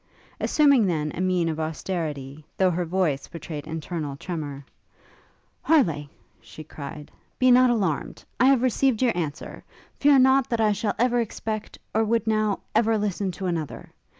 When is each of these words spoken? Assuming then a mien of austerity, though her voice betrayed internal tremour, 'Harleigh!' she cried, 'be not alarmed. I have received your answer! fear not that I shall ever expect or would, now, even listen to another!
Assuming 0.39 0.87
then 0.87 1.11
a 1.13 1.21
mien 1.21 1.47
of 1.47 1.59
austerity, 1.59 2.43
though 2.57 2.71
her 2.71 2.85
voice 2.85 3.27
betrayed 3.27 3.67
internal 3.67 4.15
tremour, 4.15 4.65
'Harleigh!' 5.61 6.09
she 6.41 6.63
cried, 6.63 7.11
'be 7.37 7.51
not 7.51 7.69
alarmed. 7.69 8.23
I 8.39 8.45
have 8.45 8.63
received 8.63 9.03
your 9.03 9.15
answer! 9.15 9.63
fear 9.99 10.17
not 10.17 10.49
that 10.49 10.59
I 10.59 10.71
shall 10.71 10.95
ever 10.97 11.21
expect 11.21 11.77
or 11.93 12.03
would, 12.03 12.25
now, 12.25 12.61
even 12.75 12.99
listen 12.99 13.29
to 13.33 13.45
another! 13.45 13.91